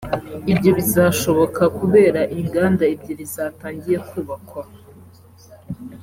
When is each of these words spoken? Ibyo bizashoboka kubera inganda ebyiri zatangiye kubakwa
Ibyo 0.51 0.69
bizashoboka 0.77 1.63
kubera 1.77 2.21
inganda 2.39 2.83
ebyiri 2.93 3.25
zatangiye 3.35 3.97
kubakwa 4.09 4.61